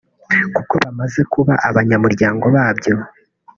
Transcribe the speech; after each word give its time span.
kuko 0.55 0.73
bamaze 0.83 1.21
kuba 1.33 1.53
abanyamuryango 1.69 2.45
babyo 2.55 2.93